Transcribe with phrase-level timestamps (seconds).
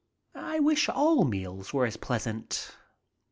[0.33, 2.75] I wish all meals were as pleasant.